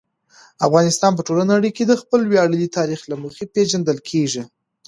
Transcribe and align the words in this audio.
افغانستان 0.67 1.11
په 1.15 1.21
ټوله 1.27 1.43
نړۍ 1.53 1.71
کې 1.77 1.83
د 1.87 1.93
خپل 2.01 2.21
ویاړلي 2.27 2.67
تاریخ 2.77 3.01
له 3.11 3.15
مخې 3.23 3.45
پېژندل 3.53 3.97
کېږي. 4.09 4.43